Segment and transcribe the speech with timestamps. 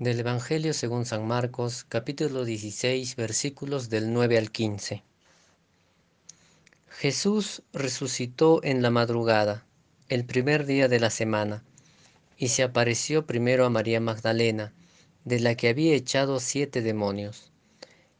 [0.00, 5.04] Del Evangelio según San Marcos, capítulo 16, versículos del 9 al 15.
[6.88, 9.64] Jesús resucitó en la madrugada,
[10.08, 11.62] el primer día de la semana,
[12.36, 14.72] y se apareció primero a María Magdalena,
[15.24, 17.52] de la que había echado siete demonios.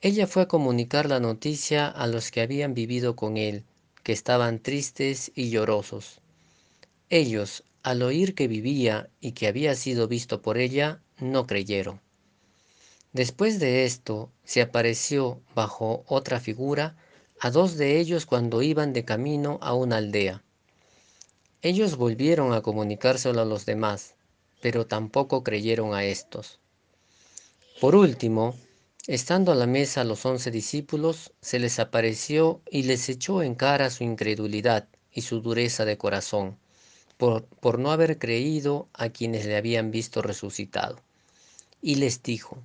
[0.00, 3.62] Ella fue a comunicar la noticia a los que habían vivido con él,
[4.02, 6.20] que estaban tristes y llorosos.
[7.10, 12.00] Ellos, al oír que vivía y que había sido visto por ella, no creyeron.
[13.12, 16.96] Después de esto, se apareció bajo otra figura
[17.40, 20.44] a dos de ellos cuando iban de camino a una aldea.
[21.60, 24.14] Ellos volvieron a comunicárselo a los demás,
[24.62, 26.60] pero tampoco creyeron a estos.
[27.80, 28.54] Por último,
[29.08, 33.90] estando a la mesa los once discípulos, se les apareció y les echó en cara
[33.90, 36.58] su incredulidad y su dureza de corazón,
[37.16, 41.02] por, por no haber creído a quienes le habían visto resucitado
[41.82, 42.58] y les dijo,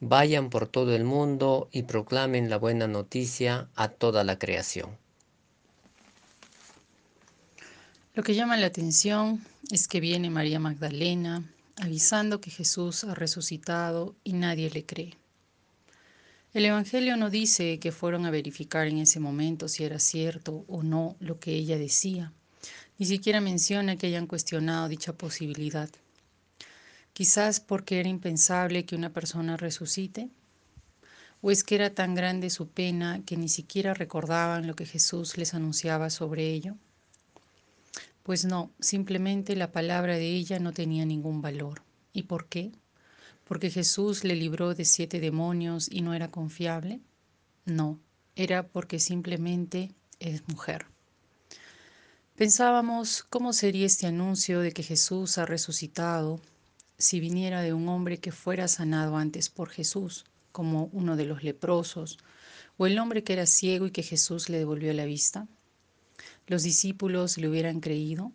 [0.00, 4.96] vayan por todo el mundo y proclamen la buena noticia a toda la creación.
[8.14, 11.42] Lo que llama la atención es que viene María Magdalena
[11.76, 15.16] avisando que Jesús ha resucitado y nadie le cree.
[16.52, 20.84] El Evangelio no dice que fueron a verificar en ese momento si era cierto o
[20.84, 22.32] no lo que ella decía.
[22.98, 25.90] Ni siquiera menciona que hayan cuestionado dicha posibilidad.
[27.14, 30.30] Quizás porque era impensable que una persona resucite.
[31.42, 35.38] ¿O es que era tan grande su pena que ni siquiera recordaban lo que Jesús
[35.38, 36.74] les anunciaba sobre ello?
[38.24, 41.82] Pues no, simplemente la palabra de ella no tenía ningún valor.
[42.12, 42.72] ¿Y por qué?
[43.44, 47.00] ¿Porque Jesús le libró de siete demonios y no era confiable?
[47.64, 48.00] No,
[48.34, 50.86] era porque simplemente es mujer.
[52.34, 56.40] Pensábamos cómo sería este anuncio de que Jesús ha resucitado
[56.98, 61.42] si viniera de un hombre que fuera sanado antes por Jesús, como uno de los
[61.42, 62.18] leprosos,
[62.76, 65.48] o el hombre que era ciego y que Jesús le devolvió la vista?
[66.46, 68.32] ¿Los discípulos le hubieran creído?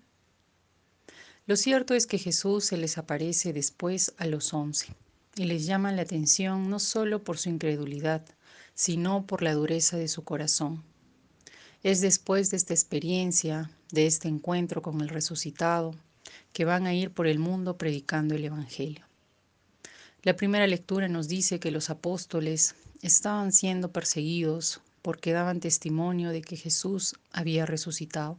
[1.46, 4.88] Lo cierto es que Jesús se les aparece después a los once
[5.36, 8.26] y les llama la atención no solo por su incredulidad,
[8.76, 10.84] sino por la dureza de su corazón.
[11.82, 15.96] Es después de esta experiencia, de este encuentro con el resucitado,
[16.54, 19.06] que van a ir por el mundo predicando el Evangelio.
[20.22, 26.42] La primera lectura nos dice que los apóstoles estaban siendo perseguidos porque daban testimonio de
[26.42, 28.38] que Jesús había resucitado.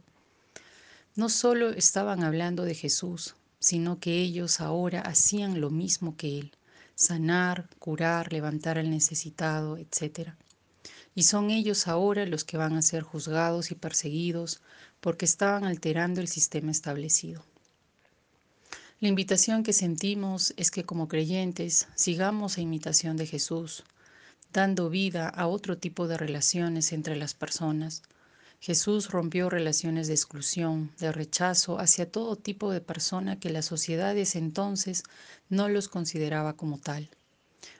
[1.15, 6.51] No solo estaban hablando de Jesús, sino que ellos ahora hacían lo mismo que Él,
[6.95, 10.33] sanar, curar, levantar al necesitado, etc.
[11.15, 14.61] Y son ellos ahora los que van a ser juzgados y perseguidos
[14.99, 17.43] porque estaban alterando el sistema establecido.
[19.01, 23.83] La invitación que sentimos es que como creyentes sigamos a imitación de Jesús,
[24.53, 28.03] dando vida a otro tipo de relaciones entre las personas.
[28.59, 34.35] Jesús rompió relaciones de exclusión, de rechazo hacia todo tipo de persona que las sociedades
[34.35, 35.01] entonces
[35.49, 37.09] no los consideraba como tal.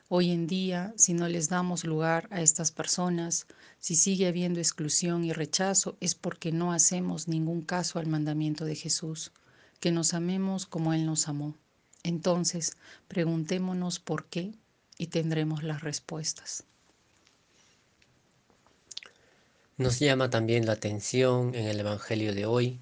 [0.09, 3.46] Hoy en día, si no les damos lugar a estas personas,
[3.78, 8.74] si sigue habiendo exclusión y rechazo, es porque no hacemos ningún caso al mandamiento de
[8.74, 9.32] Jesús
[9.81, 11.58] que nos amemos como Él nos amó.
[12.03, 12.78] Entonces,
[13.08, 14.53] preguntémonos por qué
[14.97, 16.64] y tendremos las respuestas.
[19.78, 22.80] Nos llama también la atención en el Evangelio de hoy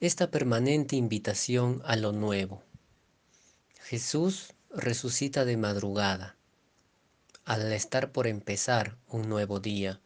[0.00, 2.62] esta permanente invitación a lo nuevo.
[3.82, 6.36] Jesús resucita de madrugada,
[7.44, 10.00] al estar por empezar un nuevo día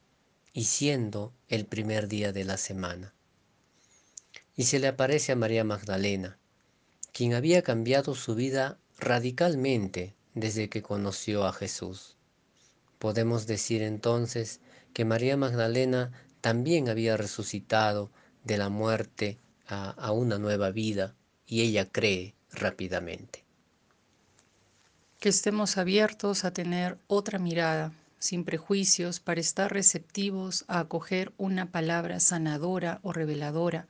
[0.52, 3.14] y siendo el primer día de la semana
[4.56, 6.38] y se le aparece a María Magdalena,
[7.12, 12.16] quien había cambiado su vida radicalmente desde que conoció a Jesús.
[12.98, 14.60] Podemos decir entonces
[14.92, 18.10] que María Magdalena también había resucitado
[18.44, 21.14] de la muerte a, una nueva vida
[21.46, 23.44] y ella cree rápidamente.
[25.20, 31.70] Que estemos abiertos a tener otra mirada, sin prejuicios, para estar receptivos a acoger una
[31.70, 33.88] palabra sanadora o reveladora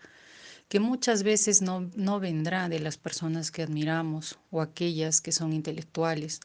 [0.74, 5.52] que muchas veces no, no vendrá de las personas que admiramos o aquellas que son
[5.52, 6.40] intelectuales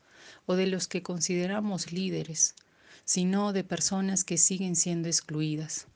[0.46, 2.54] o de los que consideramos líderes,
[3.06, 5.88] sino de personas que siguen siendo excluidas.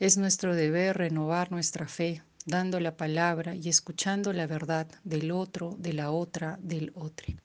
[0.00, 5.76] Es nuestro deber renovar nuestra fe, dando la palabra y escuchando la verdad del otro,
[5.78, 7.36] de la otra, del otro.